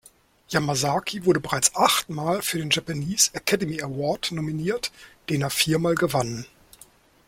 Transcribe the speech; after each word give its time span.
Yamazaki 0.49 1.25
wurde 1.25 1.39
bereits 1.39 1.75
achtmal 1.75 2.41
für 2.41 2.57
den 2.57 2.71
Japanese 2.71 3.29
Academy 3.35 3.83
Award 3.83 4.31
nominiert, 4.31 4.91
den 5.29 5.43
er 5.43 5.51
viermal 5.51 5.93
gewann. 5.93 6.47